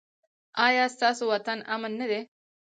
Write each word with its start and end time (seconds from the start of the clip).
ایا 0.67 0.83
ستاسو 0.95 1.23
وطن 1.33 1.57
امن 1.73 1.91
نه 1.99 2.05
دی؟ 2.11 2.21